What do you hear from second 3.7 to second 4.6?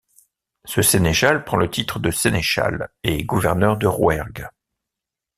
de Rouergue.